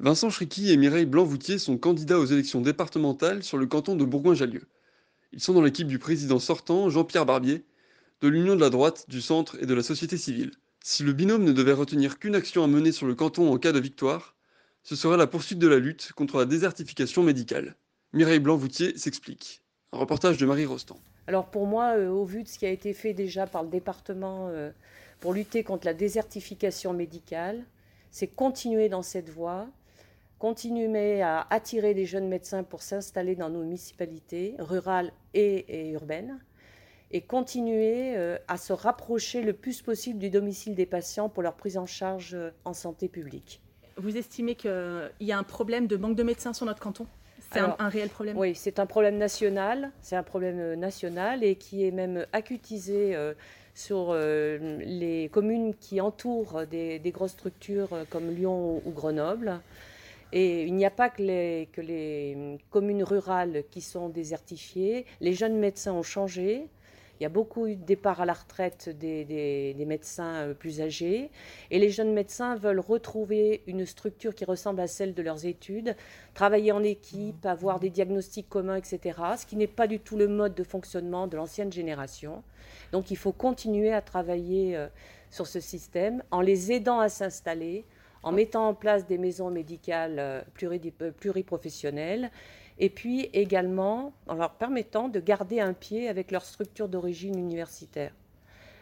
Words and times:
Vincent 0.00 0.30
Chriqui 0.30 0.72
et 0.72 0.78
Mireille 0.78 1.04
Blanc-Voutier 1.04 1.58
sont 1.58 1.76
candidats 1.76 2.18
aux 2.18 2.24
élections 2.24 2.62
départementales 2.62 3.42
sur 3.42 3.58
le 3.58 3.66
canton 3.66 3.96
de 3.96 4.04
Bourgoin-Jallieu. 4.06 4.62
Ils 5.34 5.40
sont 5.40 5.52
dans 5.52 5.60
l'équipe 5.60 5.86
du 5.86 5.98
président 5.98 6.38
sortant, 6.38 6.88
Jean-Pierre 6.88 7.26
Barbier, 7.26 7.66
de 8.22 8.28
l'Union 8.28 8.56
de 8.56 8.62
la 8.62 8.70
droite, 8.70 9.04
du 9.10 9.20
centre 9.20 9.58
et 9.60 9.66
de 9.66 9.74
la 9.74 9.82
société 9.82 10.16
civile. 10.16 10.52
Si 10.82 11.02
le 11.02 11.12
binôme 11.12 11.44
ne 11.44 11.52
devait 11.52 11.74
retenir 11.74 12.18
qu'une 12.18 12.34
action 12.34 12.64
à 12.64 12.66
mener 12.66 12.92
sur 12.92 13.06
le 13.06 13.14
canton 13.14 13.52
en 13.52 13.58
cas 13.58 13.72
de 13.72 13.78
victoire, 13.78 14.36
ce 14.84 14.96
serait 14.96 15.18
la 15.18 15.26
poursuite 15.26 15.58
de 15.58 15.68
la 15.68 15.78
lutte 15.78 16.12
contre 16.12 16.38
la 16.38 16.46
désertification 16.46 17.22
médicale. 17.22 17.76
Mireille 18.14 18.40
Blanc-Voutier 18.40 18.96
s'explique. 18.96 19.60
Un 19.92 19.98
reportage 19.98 20.38
de 20.38 20.46
Marie 20.46 20.64
Rostand. 20.64 20.98
Alors 21.26 21.50
pour 21.50 21.66
moi, 21.66 21.98
euh, 21.98 22.08
au 22.08 22.24
vu 22.24 22.42
de 22.42 22.48
ce 22.48 22.58
qui 22.58 22.64
a 22.64 22.70
été 22.70 22.94
fait 22.94 23.12
déjà 23.12 23.46
par 23.46 23.64
le 23.64 23.68
département 23.68 24.48
euh, 24.48 24.70
pour 25.20 25.34
lutter 25.34 25.62
contre 25.62 25.84
la 25.84 25.92
désertification 25.92 26.94
médicale, 26.94 27.66
c'est 28.10 28.28
continuer 28.28 28.88
dans 28.88 29.02
cette 29.02 29.28
voie, 29.28 29.68
continuer 30.40 31.20
à 31.20 31.46
attirer 31.50 31.92
des 31.92 32.06
jeunes 32.06 32.26
médecins 32.26 32.64
pour 32.64 32.82
s'installer 32.82 33.36
dans 33.36 33.50
nos 33.50 33.62
municipalités 33.62 34.56
rurales 34.58 35.12
et, 35.34 35.90
urbaines, 35.90 36.40
et 37.12 37.20
continuer 37.20 38.16
euh, 38.16 38.38
à 38.48 38.56
se 38.56 38.72
rapprocher 38.72 39.42
le 39.42 39.52
plus 39.52 39.82
possible 39.82 40.18
du 40.18 40.30
domicile 40.30 40.74
des 40.74 40.86
patients 40.86 41.28
pour 41.28 41.42
leur 41.42 41.54
prise 41.56 41.76
en 41.76 41.84
charge 41.84 42.34
euh, 42.34 42.50
en 42.64 42.72
santé 42.72 43.06
publique. 43.08 43.60
Vous 43.98 44.16
estimez 44.16 44.54
qu'il 44.54 45.10
y 45.20 45.30
a 45.30 45.38
un 45.38 45.42
problème 45.42 45.86
de 45.86 45.96
manque 45.96 46.16
de 46.16 46.22
médecins 46.22 46.54
sur 46.54 46.64
notre 46.64 46.80
canton? 46.80 47.06
C'est 47.52 47.58
un, 47.58 47.88
réel 47.88 48.08
problème? 48.08 48.38
Oui, 48.38 48.54
c'est 48.54 48.78
un 48.78 48.86
problème 48.86 49.18
national, 49.18 49.90
c'est 50.00 50.16
un 50.16 50.22
problème 50.22 50.58
euh, 50.58 50.76
national 50.76 51.44
et 51.44 51.56
qui 51.56 51.84
est 51.84 51.90
même 51.90 52.24
acutisé 52.32 53.14
sur 53.74 54.14
les 54.14 55.28
communes 55.32 55.74
qui 55.74 56.00
entourent 56.00 56.66
des, 56.66 56.98
des 56.98 57.10
grosses 57.10 57.32
structures 57.32 57.90
comme 58.08 58.30
Lyon 58.30 58.82
ou 58.84 58.90
Grenoble. 58.90 59.60
Et 60.32 60.64
il 60.64 60.74
n'y 60.74 60.84
a 60.84 60.90
pas 60.90 61.10
que 61.10 61.22
les, 61.22 62.58
communes 62.70 63.02
rurales 63.02 63.64
qui 63.70 63.80
sont 63.80 64.08
désertifiées. 64.08 65.06
Les 65.20 65.32
jeunes 65.32 65.58
médecins 65.58 65.92
ont 65.92 66.02
changé. 66.02 66.68
Il 67.18 67.24
y 67.24 67.26
a 67.26 67.28
beaucoup 67.28 67.66
eu 67.66 67.76
de 67.76 67.84
départs 67.84 68.22
à 68.22 68.24
la 68.24 68.32
retraite 68.32 68.88
des, 68.88 69.26
des, 69.26 69.84
médecins 69.84 70.36
euh, 70.36 70.54
plus 70.54 70.80
âgés. 70.80 71.30
Et 71.70 71.78
les 71.78 71.90
jeunes 71.90 72.14
médecins 72.14 72.56
veulent 72.56 72.80
retrouver 72.80 73.62
une 73.66 73.84
structure 73.84 74.34
qui 74.34 74.46
ressemble 74.46 74.80
à 74.80 74.86
celle 74.86 75.12
de 75.12 75.20
leurs 75.20 75.44
études, 75.44 75.94
travailler 76.32 76.72
en 76.72 76.82
équipe, 76.82 77.44
avoir 77.44 77.78
des 77.78 77.90
diagnostics 77.90 78.48
communs, 78.48 78.76
etc. 78.76 79.18
Ce 79.36 79.44
qui 79.44 79.56
n'est 79.56 79.66
pas 79.66 79.86
du 79.86 80.00
tout 80.00 80.16
le 80.16 80.28
mode 80.28 80.54
de 80.54 80.64
fonctionnement 80.64 81.26
de 81.26 81.36
l'ancienne 81.36 81.70
génération. 81.70 82.42
Donc 82.92 83.10
il 83.10 83.18
faut 83.18 83.32
continuer 83.32 83.92
à 83.92 84.00
travailler 84.00 84.74
euh, 84.74 84.86
sur 85.30 85.46
ce 85.46 85.60
système 85.60 86.22
en 86.30 86.40
les 86.40 86.72
aidant 86.72 87.00
à 87.00 87.08
s'installer, 87.08 87.84
en 88.22 88.32
mettant 88.32 88.68
en 88.68 88.74
place 88.74 89.06
des 89.06 89.18
maisons 89.18 89.50
médicales 89.50 90.18
euh, 90.18 90.42
euh, 90.62 91.10
pluriprofessionnelles 91.12 92.30
et 92.78 92.90
puis 92.90 93.28
également 93.32 94.12
en 94.26 94.34
leur 94.34 94.54
permettant 94.54 95.08
de 95.08 95.20
garder 95.20 95.60
un 95.60 95.74
pied 95.74 96.08
avec 96.08 96.30
leur 96.30 96.44
structure 96.44 96.88
d'origine 96.88 97.38
universitaire. 97.38 98.12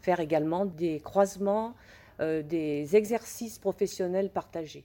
Faire 0.00 0.20
également 0.20 0.64
des 0.64 1.00
croisements, 1.00 1.74
euh, 2.20 2.42
des 2.42 2.96
exercices 2.96 3.58
professionnels 3.58 4.30
partagés. 4.30 4.84